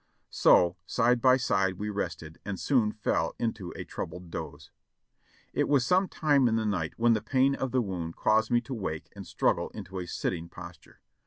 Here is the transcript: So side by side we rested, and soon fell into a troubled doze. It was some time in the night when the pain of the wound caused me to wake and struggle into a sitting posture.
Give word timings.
So 0.31 0.77
side 0.87 1.21
by 1.21 1.37
side 1.37 1.75
we 1.77 1.91
rested, 1.91 2.39
and 2.43 2.59
soon 2.59 2.91
fell 2.91 3.35
into 3.37 3.71
a 3.75 3.83
troubled 3.85 4.31
doze. 4.31 4.71
It 5.53 5.67
was 5.69 5.85
some 5.85 6.07
time 6.07 6.47
in 6.47 6.55
the 6.55 6.65
night 6.65 6.95
when 6.97 7.13
the 7.13 7.21
pain 7.21 7.53
of 7.53 7.69
the 7.71 7.83
wound 7.83 8.15
caused 8.15 8.49
me 8.49 8.61
to 8.61 8.73
wake 8.73 9.09
and 9.15 9.27
struggle 9.27 9.69
into 9.75 9.99
a 9.99 10.07
sitting 10.07 10.49
posture. 10.49 11.01